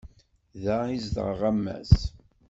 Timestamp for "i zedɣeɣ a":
0.95-1.51